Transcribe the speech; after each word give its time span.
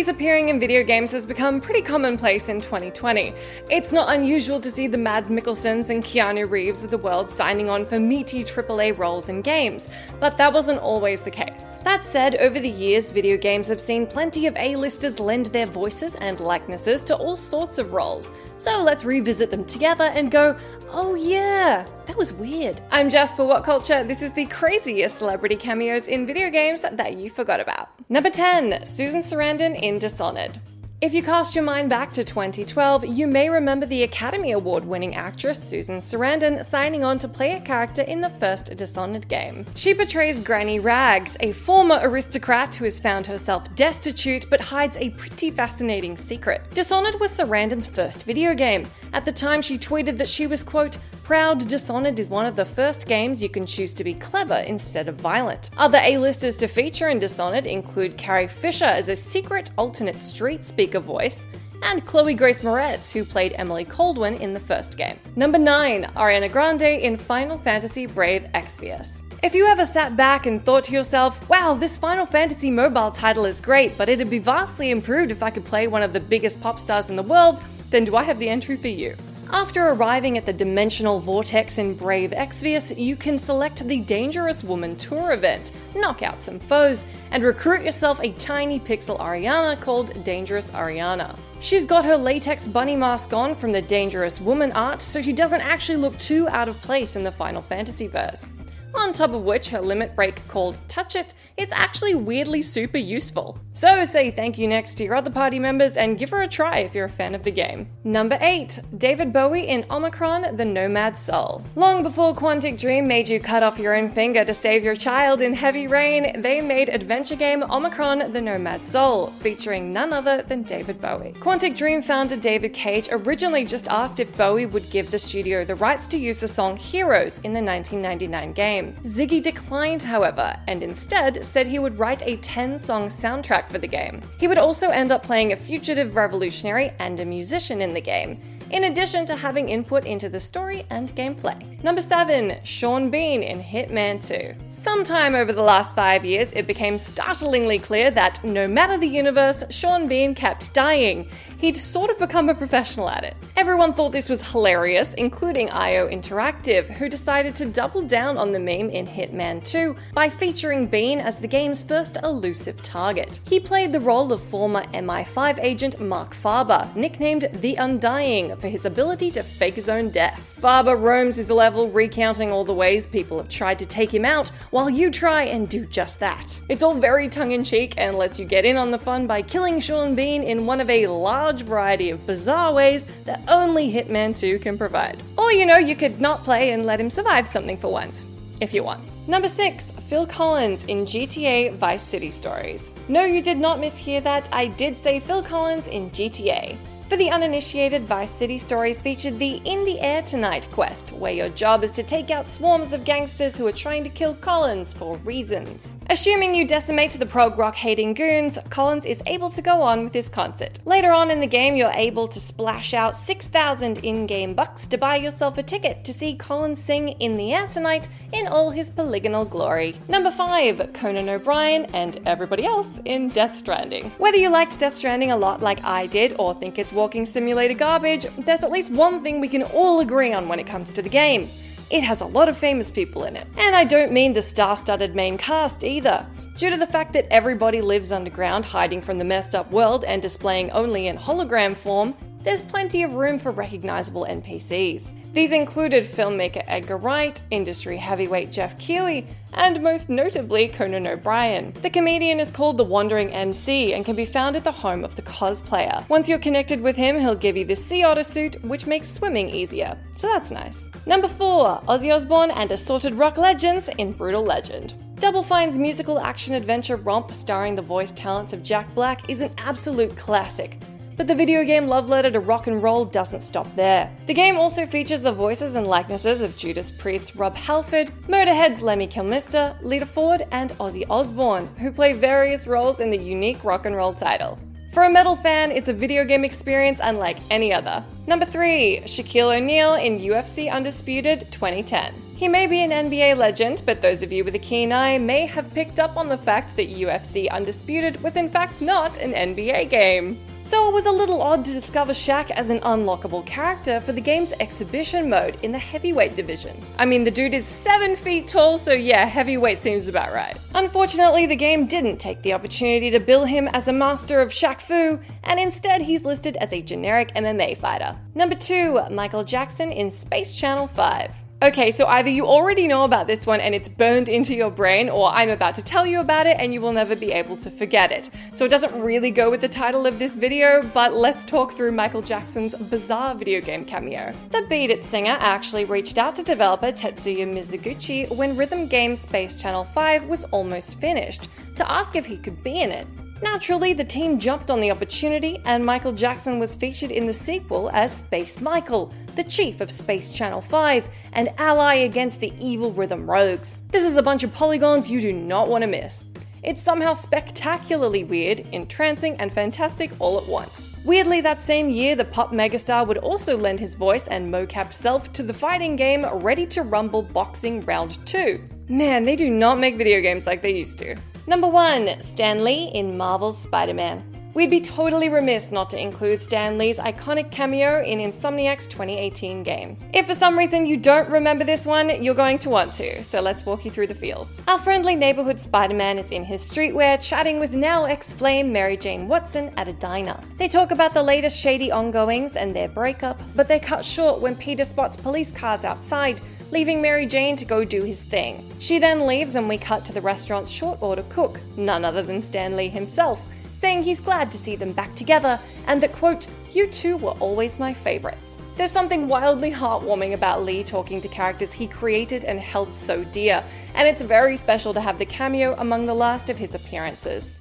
Celebrities 0.00 0.24
appearing 0.24 0.48
in 0.48 0.58
video 0.58 0.82
games 0.82 1.10
has 1.10 1.26
become 1.26 1.60
pretty 1.60 1.82
commonplace 1.82 2.48
in 2.48 2.58
2020. 2.58 3.34
It's 3.68 3.92
not 3.92 4.14
unusual 4.14 4.58
to 4.58 4.70
see 4.70 4.86
the 4.86 4.96
Mads 4.96 5.28
Mikkelsens 5.28 5.90
and 5.90 6.02
Keanu 6.02 6.48
Reeves 6.48 6.82
of 6.82 6.90
the 6.90 6.96
world 6.96 7.28
signing 7.28 7.68
on 7.68 7.84
for 7.84 8.00
meaty 8.00 8.42
AAA 8.42 8.96
roles 8.96 9.28
in 9.28 9.42
games, 9.42 9.90
but 10.18 10.38
that 10.38 10.54
wasn't 10.54 10.80
always 10.80 11.20
the 11.20 11.30
case. 11.30 11.80
That 11.84 12.02
said, 12.02 12.36
over 12.36 12.58
the 12.58 12.70
years, 12.70 13.12
video 13.12 13.36
games 13.36 13.68
have 13.68 13.78
seen 13.78 14.06
plenty 14.06 14.46
of 14.46 14.56
A-listers 14.56 15.20
lend 15.20 15.46
their 15.46 15.66
voices 15.66 16.14
and 16.14 16.40
likenesses 16.40 17.04
to 17.04 17.16
all 17.16 17.36
sorts 17.36 17.76
of 17.76 17.92
roles. 17.92 18.32
So 18.56 18.82
let's 18.82 19.04
revisit 19.04 19.50
them 19.50 19.66
together 19.66 20.04
and 20.04 20.30
go, 20.30 20.56
oh 20.88 21.14
yeah, 21.14 21.86
that 22.10 22.18
was 22.18 22.32
weird. 22.32 22.80
I'm 22.90 23.08
Jess 23.08 23.34
for 23.34 23.46
What 23.46 23.62
Culture. 23.62 24.02
This 24.02 24.20
is 24.20 24.32
the 24.32 24.46
craziest 24.46 25.16
celebrity 25.16 25.54
cameos 25.54 26.08
in 26.08 26.26
video 26.26 26.50
games 26.50 26.82
that 26.82 27.16
you 27.16 27.30
forgot 27.30 27.60
about. 27.60 27.90
Number 28.08 28.30
10, 28.30 28.84
Susan 28.84 29.20
Sarandon 29.20 29.80
in 29.80 30.00
Dishonored. 30.00 30.58
If 31.00 31.14
you 31.14 31.22
cast 31.22 31.54
your 31.54 31.62
mind 31.62 31.88
back 31.88 32.12
to 32.14 32.24
2012, 32.24 33.06
you 33.06 33.28
may 33.28 33.48
remember 33.48 33.86
the 33.86 34.02
Academy 34.02 34.52
Award 34.52 34.84
winning 34.84 35.14
actress 35.14 35.62
Susan 35.62 35.98
Sarandon 35.98 36.64
signing 36.64 37.04
on 37.04 37.18
to 37.20 37.28
play 37.28 37.52
a 37.52 37.60
character 37.60 38.02
in 38.02 38.20
the 38.20 38.28
first 38.28 38.76
Dishonored 38.76 39.28
game. 39.28 39.64
She 39.76 39.94
portrays 39.94 40.40
Granny 40.40 40.80
Rags, 40.80 41.36
a 41.38 41.52
former 41.52 42.00
aristocrat 42.02 42.74
who 42.74 42.84
has 42.84 42.98
found 42.98 43.26
herself 43.26 43.72
destitute 43.76 44.50
but 44.50 44.60
hides 44.60 44.96
a 44.96 45.10
pretty 45.10 45.52
fascinating 45.52 46.16
secret. 46.16 46.60
Dishonored 46.74 47.20
was 47.20 47.30
Sarandon's 47.30 47.86
first 47.86 48.24
video 48.24 48.52
game. 48.52 48.90
At 49.12 49.24
the 49.24 49.32
time, 49.32 49.62
she 49.62 49.78
tweeted 49.78 50.18
that 50.18 50.28
she 50.28 50.48
was, 50.48 50.64
quote, 50.64 50.98
proud 51.30 51.68
Dishonored 51.68 52.18
is 52.18 52.26
one 52.26 52.44
of 52.44 52.56
the 52.56 52.64
first 52.64 53.06
games 53.06 53.40
you 53.40 53.48
can 53.48 53.64
choose 53.64 53.94
to 53.94 54.02
be 54.02 54.14
clever 54.14 54.64
instead 54.66 55.06
of 55.06 55.14
violent. 55.14 55.70
Other 55.76 56.00
A-listers 56.02 56.56
to 56.56 56.66
feature 56.66 57.10
in 57.10 57.20
Dishonored 57.20 57.68
include 57.68 58.18
Carrie 58.18 58.48
Fisher 58.48 58.86
as 58.86 59.08
a 59.08 59.14
secret 59.14 59.70
alternate 59.78 60.18
street 60.18 60.64
speaker 60.64 60.98
voice, 60.98 61.46
and 61.84 62.04
Chloe 62.04 62.34
Grace 62.34 62.62
Moretz, 62.62 63.12
who 63.12 63.24
played 63.24 63.52
Emily 63.54 63.84
Kaldwin 63.84 64.40
in 64.40 64.52
the 64.52 64.58
first 64.58 64.96
game. 64.96 65.20
Number 65.36 65.56
9, 65.56 66.10
Ariana 66.16 66.50
Grande 66.50 66.82
in 66.82 67.16
Final 67.16 67.58
Fantasy 67.58 68.06
Brave 68.06 68.48
Exvius. 68.54 69.22
If 69.44 69.54
you 69.54 69.66
ever 69.66 69.86
sat 69.86 70.16
back 70.16 70.46
and 70.46 70.64
thought 70.64 70.82
to 70.84 70.92
yourself, 70.92 71.48
wow, 71.48 71.74
this 71.74 71.96
Final 71.96 72.26
Fantasy 72.26 72.72
mobile 72.72 73.12
title 73.12 73.44
is 73.44 73.60
great, 73.60 73.96
but 73.96 74.08
it'd 74.08 74.30
be 74.30 74.40
vastly 74.40 74.90
improved 74.90 75.30
if 75.30 75.44
I 75.44 75.50
could 75.50 75.64
play 75.64 75.86
one 75.86 76.02
of 76.02 76.12
the 76.12 76.18
biggest 76.18 76.60
pop 76.60 76.80
stars 76.80 77.08
in 77.08 77.14
the 77.14 77.22
world, 77.22 77.62
then 77.90 78.04
do 78.04 78.16
I 78.16 78.24
have 78.24 78.40
the 78.40 78.48
entry 78.48 78.76
for 78.76 78.88
you? 78.88 79.16
After 79.52 79.88
arriving 79.88 80.38
at 80.38 80.46
the 80.46 80.52
Dimensional 80.52 81.18
Vortex 81.18 81.78
in 81.78 81.94
Brave 81.94 82.30
Exvius, 82.30 82.96
you 82.96 83.16
can 83.16 83.36
select 83.36 83.86
the 83.88 84.00
Dangerous 84.00 84.62
Woman 84.62 84.94
Tour 84.94 85.32
event, 85.32 85.72
knock 85.96 86.22
out 86.22 86.40
some 86.40 86.60
foes, 86.60 87.04
and 87.32 87.42
recruit 87.42 87.82
yourself 87.82 88.20
a 88.20 88.30
tiny 88.32 88.78
pixel 88.78 89.18
Ariana 89.18 89.80
called 89.80 90.22
Dangerous 90.22 90.70
Ariana. 90.70 91.36
She's 91.58 91.84
got 91.84 92.04
her 92.04 92.16
latex 92.16 92.68
bunny 92.68 92.94
mask 92.94 93.32
on 93.32 93.56
from 93.56 93.72
the 93.72 93.82
Dangerous 93.82 94.40
Woman 94.40 94.70
art, 94.70 95.02
so 95.02 95.20
she 95.20 95.32
doesn't 95.32 95.60
actually 95.60 95.98
look 95.98 96.16
too 96.18 96.48
out 96.48 96.68
of 96.68 96.80
place 96.80 97.16
in 97.16 97.24
the 97.24 97.32
Final 97.32 97.60
Fantasy 97.60 98.06
verse. 98.06 98.52
On 98.94 99.12
top 99.12 99.32
of 99.32 99.42
which, 99.42 99.68
her 99.68 99.80
limit 99.80 100.14
break 100.14 100.46
called 100.48 100.78
Touch 100.88 101.16
It 101.16 101.34
is 101.56 101.68
actually 101.72 102.14
weirdly 102.14 102.62
super 102.62 102.98
useful. 102.98 103.58
So 103.72 104.04
say 104.04 104.30
thank 104.30 104.58
you 104.58 104.68
next 104.68 104.94
to 104.94 105.04
your 105.04 105.14
other 105.14 105.30
party 105.30 105.58
members 105.58 105.96
and 105.96 106.18
give 106.18 106.30
her 106.30 106.42
a 106.42 106.48
try 106.48 106.78
if 106.78 106.94
you're 106.94 107.06
a 107.06 107.10
fan 107.10 107.34
of 107.34 107.42
the 107.42 107.50
game. 107.50 107.88
Number 108.04 108.38
8. 108.40 108.78
David 108.98 109.32
Bowie 109.32 109.68
in 109.68 109.84
Omikron 109.84 110.56
The 110.56 110.64
Nomad 110.64 111.16
Soul. 111.16 111.64
Long 111.76 112.02
before 112.02 112.34
Quantic 112.34 112.78
Dream 112.78 113.06
made 113.06 113.28
you 113.28 113.40
cut 113.40 113.62
off 113.62 113.78
your 113.78 113.94
own 113.94 114.10
finger 114.10 114.44
to 114.44 114.54
save 114.54 114.84
your 114.84 114.96
child 114.96 115.40
in 115.40 115.54
heavy 115.54 115.86
rain, 115.86 116.40
they 116.40 116.60
made 116.60 116.88
adventure 116.88 117.36
game 117.36 117.62
Omikron 117.62 118.32
The 118.32 118.40
Nomad 118.40 118.84
Soul, 118.84 119.28
featuring 119.40 119.92
none 119.92 120.12
other 120.12 120.42
than 120.42 120.62
David 120.62 121.00
Bowie. 121.00 121.34
Quantic 121.40 121.76
Dream 121.76 122.02
founder 122.02 122.36
David 122.36 122.72
Cage 122.72 123.08
originally 123.10 123.64
just 123.64 123.88
asked 123.88 124.20
if 124.20 124.36
Bowie 124.36 124.66
would 124.66 124.88
give 124.90 125.10
the 125.10 125.18
studio 125.18 125.64
the 125.64 125.74
rights 125.74 126.06
to 126.08 126.18
use 126.18 126.40
the 126.40 126.48
song 126.48 126.76
Heroes 126.76 127.38
in 127.38 127.52
the 127.52 127.62
1999 127.62 128.52
game. 128.52 128.79
Ziggy 129.04 129.42
declined, 129.42 130.02
however, 130.02 130.56
and 130.66 130.82
instead 130.82 131.44
said 131.44 131.66
he 131.66 131.78
would 131.78 131.98
write 131.98 132.22
a 132.24 132.36
10 132.38 132.78
song 132.78 133.08
soundtrack 133.08 133.70
for 133.70 133.78
the 133.78 133.86
game. 133.86 134.20
He 134.38 134.48
would 134.48 134.58
also 134.58 134.88
end 134.88 135.12
up 135.12 135.22
playing 135.22 135.52
a 135.52 135.56
fugitive 135.56 136.16
revolutionary 136.16 136.92
and 136.98 137.20
a 137.20 137.24
musician 137.24 137.80
in 137.80 137.94
the 137.94 138.00
game, 138.00 138.40
in 138.70 138.84
addition 138.84 139.26
to 139.26 139.36
having 139.36 139.68
input 139.68 140.04
into 140.04 140.28
the 140.28 140.40
story 140.40 140.86
and 140.90 141.14
gameplay. 141.14 141.69
Number 141.82 142.02
7, 142.02 142.58
Sean 142.62 143.08
Bean 143.08 143.42
in 143.42 143.58
Hitman 143.58 144.22
2. 144.26 144.68
Sometime 144.68 145.34
over 145.34 145.50
the 145.50 145.62
last 145.62 145.96
five 145.96 146.26
years, 146.26 146.52
it 146.52 146.66
became 146.66 146.98
startlingly 146.98 147.78
clear 147.78 148.10
that 148.10 148.44
no 148.44 148.68
matter 148.68 148.98
the 148.98 149.08
universe, 149.08 149.64
Sean 149.70 150.06
Bean 150.06 150.34
kept 150.34 150.74
dying. 150.74 151.26
He'd 151.58 151.78
sort 151.78 152.10
of 152.10 152.18
become 152.18 152.50
a 152.50 152.54
professional 152.54 153.08
at 153.08 153.24
it. 153.24 153.34
Everyone 153.56 153.94
thought 153.94 154.12
this 154.12 154.28
was 154.28 154.50
hilarious, 154.50 155.14
including 155.14 155.70
IO 155.70 156.06
Interactive, 156.08 156.86
who 156.86 157.08
decided 157.08 157.54
to 157.54 157.64
double 157.64 158.02
down 158.02 158.36
on 158.36 158.52
the 158.52 158.58
meme 158.58 158.90
in 158.90 159.06
Hitman 159.06 159.64
2 159.64 159.96
by 160.12 160.28
featuring 160.28 160.86
Bean 160.86 161.18
as 161.18 161.38
the 161.38 161.48
game's 161.48 161.82
first 161.82 162.18
elusive 162.22 162.82
target. 162.82 163.40
He 163.46 163.58
played 163.58 163.92
the 163.92 164.00
role 164.00 164.34
of 164.34 164.42
former 164.42 164.82
MI5 164.92 165.58
agent 165.62 165.98
Mark 165.98 166.34
Faba, 166.34 166.94
nicknamed 166.94 167.48
the 167.54 167.76
Undying 167.76 168.54
for 168.56 168.68
his 168.68 168.84
ability 168.84 169.30
to 169.30 169.42
fake 169.42 169.76
his 169.76 169.88
own 169.88 170.10
death. 170.10 170.58
Faba 170.60 170.94
roams 170.94 171.36
his 171.36 171.48
level, 171.70 171.88
recounting 171.88 172.50
all 172.50 172.64
the 172.64 172.74
ways 172.74 173.06
people 173.06 173.36
have 173.36 173.48
tried 173.48 173.78
to 173.78 173.86
take 173.86 174.12
him 174.12 174.24
out, 174.24 174.48
while 174.70 174.90
you 174.90 175.08
try 175.08 175.44
and 175.44 175.68
do 175.68 175.86
just 175.86 176.18
that. 176.18 176.60
It's 176.68 176.82
all 176.82 176.94
very 176.94 177.28
tongue 177.28 177.52
in 177.52 177.62
cheek 177.62 177.94
and 177.96 178.18
lets 178.18 178.40
you 178.40 178.44
get 178.44 178.64
in 178.64 178.76
on 178.76 178.90
the 178.90 178.98
fun 178.98 179.28
by 179.28 179.40
killing 179.40 179.78
Sean 179.78 180.16
Bean 180.16 180.42
in 180.42 180.66
one 180.66 180.80
of 180.80 180.90
a 180.90 181.06
large 181.06 181.62
variety 181.62 182.10
of 182.10 182.26
bizarre 182.26 182.72
ways 182.72 183.04
that 183.24 183.44
only 183.46 183.92
Hitman 183.92 184.36
2 184.36 184.58
can 184.58 184.76
provide. 184.76 185.22
Or, 185.38 185.52
you 185.52 185.64
know, 185.64 185.78
you 185.78 185.94
could 185.94 186.20
not 186.20 186.42
play 186.42 186.72
and 186.72 186.84
let 186.84 186.98
him 186.98 187.08
survive 187.08 187.46
something 187.46 187.76
for 187.76 187.92
once, 187.92 188.26
if 188.60 188.74
you 188.74 188.82
want. 188.82 189.04
Number 189.28 189.48
6, 189.48 189.92
Phil 190.08 190.26
Collins 190.26 190.86
in 190.86 191.04
GTA 191.04 191.76
Vice 191.76 192.02
City 192.02 192.32
Stories. 192.32 192.96
No, 193.06 193.22
you 193.22 193.42
did 193.42 193.58
not 193.58 193.78
mishear 193.78 194.20
that. 194.24 194.48
I 194.50 194.66
did 194.66 194.96
say 194.96 195.20
Phil 195.20 195.40
Collins 195.40 195.86
in 195.86 196.10
GTA. 196.10 196.76
For 197.10 197.16
the 197.16 197.30
uninitiated, 197.30 198.04
Vice 198.04 198.30
City 198.30 198.56
Stories 198.56 199.02
featured 199.02 199.40
the 199.40 199.60
In 199.64 199.84
the 199.84 199.98
Air 199.98 200.22
Tonight 200.22 200.68
quest, 200.70 201.10
where 201.10 201.32
your 201.32 201.48
job 201.48 201.82
is 201.82 201.90
to 201.94 202.04
take 202.04 202.30
out 202.30 202.46
swarms 202.46 202.92
of 202.92 203.02
gangsters 203.02 203.56
who 203.56 203.66
are 203.66 203.72
trying 203.72 204.04
to 204.04 204.10
kill 204.10 204.32
Collins 204.36 204.92
for 204.92 205.16
reasons. 205.24 205.96
Assuming 206.08 206.54
you 206.54 206.64
decimate 206.64 207.10
the 207.10 207.26
prog 207.26 207.58
rock 207.58 207.74
hating 207.74 208.14
goons, 208.14 208.60
Collins 208.68 209.06
is 209.06 209.24
able 209.26 209.50
to 209.50 209.60
go 209.60 209.82
on 209.82 210.04
with 210.04 210.14
his 210.14 210.28
concert. 210.28 210.78
Later 210.84 211.10
on 211.10 211.32
in 211.32 211.40
the 211.40 211.48
game, 211.48 211.74
you're 211.74 211.90
able 211.94 212.28
to 212.28 212.38
splash 212.38 212.94
out 212.94 213.16
6,000 213.16 213.98
in 213.98 214.26
game 214.26 214.54
bucks 214.54 214.86
to 214.86 214.96
buy 214.96 215.16
yourself 215.16 215.58
a 215.58 215.64
ticket 215.64 216.04
to 216.04 216.12
see 216.12 216.36
Collins 216.36 216.80
sing 216.80 217.08
In 217.18 217.36
the 217.36 217.52
Air 217.52 217.66
Tonight 217.66 218.08
in 218.32 218.46
all 218.46 218.70
his 218.70 218.88
polygonal 218.88 219.44
glory. 219.44 219.96
Number 220.06 220.30
5, 220.30 220.92
Conan 220.92 221.28
O'Brien 221.28 221.86
and 221.86 222.20
everybody 222.24 222.64
else 222.64 223.00
in 223.04 223.30
Death 223.30 223.56
Stranding. 223.56 224.12
Whether 224.18 224.38
you 224.38 224.48
liked 224.48 224.78
Death 224.78 224.94
Stranding 224.94 225.32
a 225.32 225.36
lot 225.36 225.60
like 225.60 225.84
I 225.84 226.06
did 226.06 226.36
or 226.38 226.54
think 226.54 226.78
it's 226.78 226.92
walking 227.00 227.24
simulator 227.24 227.72
garbage, 227.72 228.26
there's 228.36 228.62
at 228.62 228.70
least 228.70 228.90
one 228.90 229.22
thing 229.22 229.40
we 229.40 229.48
can 229.48 229.62
all 229.62 230.00
agree 230.00 230.34
on 230.34 230.48
when 230.48 230.60
it 230.60 230.66
comes 230.66 230.92
to 230.92 231.00
the 231.00 231.08
game. 231.08 231.48
It 231.88 232.02
has 232.02 232.20
a 232.20 232.26
lot 232.26 232.50
of 232.50 232.58
famous 232.58 232.90
people 232.90 233.24
in 233.24 233.36
it. 233.36 233.46
And 233.56 233.74
I 233.74 233.84
don't 233.84 234.12
mean 234.12 234.34
the 234.34 234.42
star 234.42 234.76
studded 234.76 235.14
main 235.14 235.38
cast 235.38 235.82
either. 235.82 236.26
Due 236.58 236.68
to 236.68 236.76
the 236.76 236.86
fact 236.86 237.14
that 237.14 237.26
everybody 237.30 237.80
lives 237.80 238.12
underground, 238.12 238.66
hiding 238.66 239.00
from 239.00 239.16
the 239.16 239.24
messed 239.24 239.54
up 239.54 239.70
world 239.70 240.04
and 240.04 240.20
displaying 240.20 240.70
only 240.72 241.06
in 241.06 241.16
hologram 241.16 241.74
form, 241.74 242.14
there's 242.42 242.62
plenty 242.62 243.02
of 243.02 243.14
room 243.14 243.38
for 243.38 243.50
recognizable 243.50 244.26
NPCs. 244.28 245.12
These 245.32 245.52
included 245.52 246.04
filmmaker 246.04 246.64
Edgar 246.66 246.96
Wright, 246.96 247.40
industry 247.50 247.96
heavyweight 247.96 248.50
Geoff 248.50 248.76
Keighley, 248.78 249.26
and 249.52 249.82
most 249.82 250.08
notably 250.08 250.68
Conan 250.68 251.06
O'Brien. 251.06 251.72
The 251.82 251.90
comedian 251.90 252.40
is 252.40 252.50
called 252.50 252.76
the 252.76 252.84
Wandering 252.84 253.32
MC 253.32 253.94
and 253.94 254.04
can 254.04 254.16
be 254.16 254.24
found 254.24 254.56
at 254.56 254.64
the 254.64 254.72
home 254.72 255.04
of 255.04 255.16
the 255.16 255.22
cosplayer. 255.22 256.08
Once 256.08 256.28
you're 256.28 256.38
connected 256.38 256.80
with 256.80 256.96
him, 256.96 257.18
he'll 257.18 257.34
give 257.34 257.56
you 257.56 257.64
the 257.64 257.76
sea 257.76 258.02
otter 258.02 258.24
suit, 258.24 258.62
which 258.64 258.86
makes 258.86 259.08
swimming 259.08 259.48
easier. 259.48 259.96
So 260.16 260.26
that's 260.26 260.50
nice. 260.50 260.90
Number 261.06 261.28
4 261.28 261.82
Ozzy 261.88 262.14
Osbourne 262.14 262.50
and 262.50 262.72
assorted 262.72 263.14
rock 263.14 263.36
legends 263.38 263.88
in 263.98 264.12
Brutal 264.12 264.42
Legend. 264.42 264.94
Double 265.20 265.42
Fine's 265.42 265.78
musical 265.78 266.18
action 266.18 266.54
adventure 266.54 266.96
romp 266.96 267.32
starring 267.32 267.74
the 267.74 267.82
voice 267.82 268.10
talents 268.12 268.52
of 268.52 268.62
Jack 268.62 268.92
Black 268.94 269.28
is 269.28 269.42
an 269.42 269.52
absolute 269.58 270.16
classic. 270.16 270.80
But 271.20 271.26
the 271.26 271.34
video 271.34 271.64
game 271.64 271.86
love 271.86 272.08
letter 272.08 272.30
to 272.30 272.40
rock 272.40 272.66
and 272.66 272.82
roll 272.82 273.04
doesn't 273.04 273.42
stop 273.42 273.74
there. 273.74 274.10
The 274.26 274.32
game 274.32 274.56
also 274.56 274.86
features 274.86 275.20
the 275.20 275.30
voices 275.30 275.74
and 275.74 275.86
likenesses 275.86 276.40
of 276.40 276.56
Judas 276.56 276.90
Priest's 276.90 277.36
Rob 277.36 277.54
Halford, 277.58 278.10
Motorhead's 278.26 278.80
Lemmy 278.80 279.06
Kilmister, 279.06 279.76
Lita 279.82 280.06
Ford, 280.06 280.46
and 280.50 280.70
Ozzy 280.78 281.04
Osbourne, 281.10 281.66
who 281.78 281.92
play 281.92 282.14
various 282.14 282.66
roles 282.66 283.00
in 283.00 283.10
the 283.10 283.18
unique 283.18 283.62
rock 283.64 283.84
and 283.84 283.94
roll 283.94 284.14
title. 284.14 284.58
For 284.94 285.02
a 285.02 285.10
metal 285.10 285.36
fan, 285.36 285.72
it's 285.72 285.88
a 285.88 285.92
video 285.92 286.24
game 286.24 286.42
experience 286.42 287.00
unlike 287.02 287.36
any 287.50 287.70
other. 287.70 288.02
Number 288.26 288.46
3, 288.46 289.02
Shaquille 289.04 289.58
O'Neal 289.58 289.96
in 289.96 290.20
UFC 290.20 290.72
Undisputed 290.72 291.52
2010. 291.52 292.29
He 292.40 292.48
may 292.48 292.66
be 292.66 292.82
an 292.82 292.90
NBA 292.90 293.36
legend, 293.36 293.82
but 293.84 294.00
those 294.00 294.22
of 294.22 294.32
you 294.32 294.46
with 294.46 294.54
a 294.54 294.58
keen 294.58 294.94
eye 294.94 295.18
may 295.18 295.44
have 295.44 295.74
picked 295.74 295.98
up 295.98 296.16
on 296.16 296.26
the 296.26 296.38
fact 296.38 296.74
that 296.76 296.88
UFC 296.88 297.50
Undisputed 297.50 298.18
was 298.22 298.36
in 298.36 298.48
fact 298.48 298.80
not 298.80 299.18
an 299.18 299.34
NBA 299.34 299.90
game. 299.90 300.40
So 300.62 300.88
it 300.88 300.94
was 300.94 301.04
a 301.04 301.12
little 301.12 301.42
odd 301.42 301.66
to 301.66 301.70
discover 301.70 302.14
Shaq 302.14 302.50
as 302.52 302.70
an 302.70 302.80
unlockable 302.80 303.44
character 303.44 304.00
for 304.00 304.12
the 304.12 304.22
game's 304.22 304.54
exhibition 304.58 305.28
mode 305.28 305.58
in 305.60 305.70
the 305.70 305.78
heavyweight 305.78 306.34
division. 306.34 306.82
I 306.96 307.04
mean, 307.04 307.24
the 307.24 307.30
dude 307.30 307.52
is 307.52 307.66
7 307.66 308.16
feet 308.16 308.46
tall, 308.46 308.78
so 308.78 308.92
yeah, 308.92 309.26
heavyweight 309.26 309.78
seems 309.78 310.08
about 310.08 310.32
right. 310.32 310.56
Unfortunately, 310.74 311.44
the 311.44 311.54
game 311.54 311.86
didn't 311.86 312.16
take 312.16 312.40
the 312.40 312.54
opportunity 312.54 313.10
to 313.10 313.20
bill 313.20 313.44
him 313.44 313.68
as 313.74 313.86
a 313.88 313.92
master 313.92 314.40
of 314.40 314.48
Shaq 314.48 314.80
Fu, 314.80 315.20
and 315.44 315.60
instead 315.60 316.00
he's 316.00 316.24
listed 316.24 316.56
as 316.56 316.72
a 316.72 316.80
generic 316.80 317.34
MMA 317.34 317.76
fighter. 317.76 318.16
Number 318.34 318.54
2, 318.54 319.10
Michael 319.10 319.44
Jackson 319.44 319.92
in 319.92 320.10
Space 320.10 320.58
Channel 320.58 320.86
5. 320.86 321.49
Okay, 321.62 321.92
so 321.92 322.06
either 322.06 322.30
you 322.30 322.46
already 322.46 322.88
know 322.88 323.04
about 323.04 323.26
this 323.26 323.46
one 323.46 323.60
and 323.60 323.74
it's 323.74 323.86
burned 323.86 324.30
into 324.30 324.54
your 324.54 324.70
brain, 324.70 325.10
or 325.10 325.28
I'm 325.28 325.50
about 325.50 325.74
to 325.74 325.82
tell 325.82 326.06
you 326.06 326.20
about 326.20 326.46
it 326.46 326.56
and 326.58 326.72
you 326.72 326.80
will 326.80 326.94
never 326.94 327.14
be 327.14 327.32
able 327.32 327.54
to 327.58 327.70
forget 327.70 328.10
it. 328.10 328.30
So 328.52 328.64
it 328.64 328.70
doesn't 328.70 328.98
really 328.98 329.30
go 329.30 329.50
with 329.50 329.60
the 329.60 329.68
title 329.68 330.06
of 330.06 330.18
this 330.18 330.36
video, 330.36 330.82
but 330.94 331.12
let's 331.12 331.44
talk 331.44 331.72
through 331.72 331.92
Michael 331.92 332.22
Jackson's 332.22 332.74
bizarre 332.74 333.34
video 333.34 333.60
game 333.60 333.84
cameo. 333.84 334.32
The 334.52 334.64
Beat 334.70 334.88
It 334.88 335.04
singer 335.04 335.36
actually 335.38 335.84
reached 335.84 336.16
out 336.16 336.34
to 336.36 336.42
developer 336.42 336.92
Tetsuya 336.92 337.46
Mizuguchi 337.46 338.34
when 338.34 338.56
Rhythm 338.56 338.86
Games 338.86 339.20
Space 339.20 339.54
Channel 339.60 339.84
5 339.84 340.24
was 340.24 340.46
almost 340.46 340.98
finished 340.98 341.50
to 341.76 341.92
ask 341.92 342.16
if 342.16 342.24
he 342.24 342.38
could 342.38 342.62
be 342.64 342.80
in 342.80 342.90
it. 342.90 343.06
Naturally, 343.42 343.94
the 343.94 344.04
team 344.04 344.38
jumped 344.38 344.70
on 344.70 344.80
the 344.80 344.90
opportunity, 344.90 345.60
and 345.64 345.84
Michael 345.84 346.12
Jackson 346.12 346.58
was 346.58 346.74
featured 346.74 347.10
in 347.10 347.26
the 347.26 347.32
sequel 347.32 347.90
as 347.94 348.18
Space 348.18 348.60
Michael, 348.60 349.12
the 349.34 349.44
chief 349.44 349.80
of 349.80 349.90
Space 349.90 350.30
Channel 350.30 350.60
5, 350.60 351.08
and 351.32 351.50
ally 351.56 351.94
against 351.94 352.40
the 352.40 352.52
evil 352.58 352.92
Rhythm 352.92 353.28
Rogues. 353.28 353.80
This 353.90 354.04
is 354.04 354.18
a 354.18 354.22
bunch 354.22 354.42
of 354.42 354.52
polygons 354.52 355.10
you 355.10 355.22
do 355.22 355.32
not 355.32 355.68
want 355.68 355.82
to 355.82 355.88
miss. 355.88 356.24
It's 356.62 356.82
somehow 356.82 357.14
spectacularly 357.14 358.24
weird, 358.24 358.60
entrancing, 358.72 359.34
and 359.36 359.50
fantastic 359.50 360.10
all 360.18 360.38
at 360.38 360.46
once. 360.46 360.92
Weirdly, 361.06 361.40
that 361.40 361.62
same 361.62 361.88
year, 361.88 362.14
the 362.14 362.26
pop 362.26 362.52
megastar 362.52 363.06
would 363.06 363.16
also 363.18 363.56
lend 363.56 363.80
his 363.80 363.94
voice 363.94 364.28
and 364.28 364.52
mocap 364.52 364.92
self 364.92 365.32
to 365.32 365.42
the 365.42 365.54
fighting 365.54 365.96
game 365.96 366.26
Ready 366.26 366.66
to 366.66 366.82
Rumble 366.82 367.22
Boxing 367.22 367.82
Round 367.86 368.18
2. 368.26 368.62
Man, 368.90 369.24
they 369.24 369.36
do 369.36 369.48
not 369.48 369.78
make 369.78 369.96
video 369.96 370.20
games 370.20 370.46
like 370.46 370.60
they 370.60 370.76
used 370.76 370.98
to. 370.98 371.16
Number 371.46 371.68
1 371.68 372.20
Stan 372.20 372.64
Lee 372.64 372.90
in 372.94 373.16
Marvel's 373.16 373.56
Spider 373.56 373.94
Man. 373.94 374.22
We'd 374.52 374.68
be 374.68 374.80
totally 374.80 375.28
remiss 375.28 375.70
not 375.70 375.88
to 375.90 376.00
include 376.00 376.42
Stan 376.42 376.76
Lee's 376.76 376.98
iconic 376.98 377.52
cameo 377.52 378.02
in 378.02 378.18
Insomniac's 378.18 378.88
2018 378.88 379.62
game. 379.62 379.96
If 380.12 380.26
for 380.26 380.34
some 380.34 380.58
reason 380.58 380.86
you 380.86 380.96
don't 380.96 381.28
remember 381.30 381.62
this 381.62 381.86
one, 381.86 382.20
you're 382.22 382.34
going 382.34 382.58
to 382.58 382.68
want 382.68 382.92
to, 382.94 383.22
so 383.22 383.40
let's 383.40 383.64
walk 383.64 383.84
you 383.84 383.92
through 383.92 384.08
the 384.08 384.14
feels. 384.14 384.60
Our 384.66 384.78
friendly 384.78 385.14
neighborhood 385.14 385.60
Spider 385.60 385.94
Man 385.94 386.18
is 386.18 386.30
in 386.30 386.44
his 386.44 386.68
streetwear 386.68 387.22
chatting 387.26 387.60
with 387.60 387.74
now 387.74 388.06
ex 388.06 388.32
Flame 388.32 388.72
Mary 388.72 388.96
Jane 388.96 389.28
Watson 389.28 389.72
at 389.76 389.86
a 389.86 389.92
diner. 389.92 390.38
They 390.58 390.68
talk 390.68 390.90
about 390.90 391.14
the 391.14 391.22
latest 391.22 391.58
shady 391.58 391.92
ongoings 391.92 392.56
and 392.56 392.74
their 392.74 392.88
breakup, 392.88 393.40
but 393.54 393.68
they're 393.68 393.78
cut 393.78 394.04
short 394.04 394.40
when 394.40 394.56
Peter 394.56 394.84
spots 394.84 395.16
police 395.16 395.52
cars 395.52 395.84
outside 395.84 396.40
leaving 396.70 397.02
Mary 397.02 397.26
Jane 397.26 397.56
to 397.56 397.64
go 397.64 397.84
do 397.84 398.02
his 398.02 398.22
thing. 398.22 398.68
She 398.78 398.98
then 398.98 399.26
leaves, 399.26 399.54
and 399.54 399.68
we 399.68 399.78
cut 399.78 400.04
to 400.04 400.12
the 400.12 400.20
restaurant's 400.20 400.70
short 400.70 401.02
order 401.02 401.24
cook, 401.28 401.60
none 401.76 402.04
other 402.04 402.22
than 402.22 402.42
Stan 402.42 402.76
Lee 402.76 402.88
himself, 402.88 403.42
saying 403.74 404.02
he's 404.02 404.20
glad 404.20 404.50
to 404.50 404.58
see 404.58 404.76
them 404.76 404.92
back 404.92 405.14
together 405.14 405.58
and 405.86 406.02
that, 406.02 406.12
quote, 406.12 406.46
you 406.70 406.86
two 406.86 407.16
were 407.16 407.32
always 407.40 407.78
my 407.78 407.92
favorites. 407.92 408.58
There's 408.76 408.92
something 408.92 409.26
wildly 409.26 409.72
heartwarming 409.72 410.34
about 410.34 410.64
Lee 410.64 410.84
talking 410.84 411.20
to 411.22 411.28
characters 411.28 411.72
he 411.72 411.86
created 411.86 412.44
and 412.44 412.60
held 412.60 412.94
so 412.94 413.24
dear, 413.24 413.64
and 413.94 414.06
it's 414.06 414.22
very 414.22 414.56
special 414.56 414.94
to 414.94 415.00
have 415.00 415.18
the 415.18 415.26
cameo 415.26 415.74
among 415.78 416.06
the 416.06 416.14
last 416.14 416.50
of 416.50 416.58
his 416.58 416.74
appearances. 416.74 417.58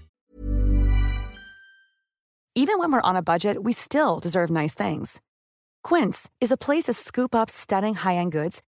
Even 2.56 2.78
when 2.78 2.92
we're 2.92 3.02
on 3.02 3.16
a 3.16 3.22
budget, 3.22 3.64
we 3.64 3.72
still 3.74 4.20
deserve 4.20 4.50
nice 4.50 4.74
things. 4.74 5.22
Quince 5.84 6.30
is 6.42 6.52
a 6.52 6.58
place 6.58 6.84
to 6.84 6.94
scoop 6.94 7.34
up 7.34 7.50
stunning 7.50 7.96
high 7.96 8.16
end 8.16 8.34
goods 8.34 8.62